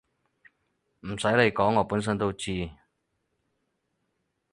[1.01, 2.71] 唔洗你講我本身都知